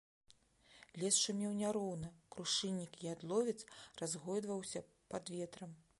[1.01, 3.57] Лес шумеў няроўна, крушыннік і ядловец
[4.03, 5.81] разгойдваўся пад ветрам.